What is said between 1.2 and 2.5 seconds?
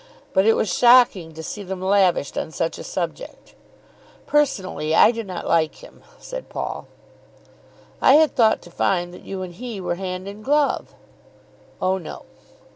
to see them lavished on